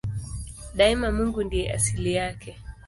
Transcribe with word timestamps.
Daima 0.77 1.07
Mungu 1.17 1.39
ndiye 1.43 1.65
asili 1.77 2.13
yake. 2.19 2.51